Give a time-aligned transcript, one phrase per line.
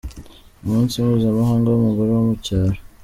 [0.63, 2.79] Umunsi mpuzamahanga w'umugore wo mu cyaro.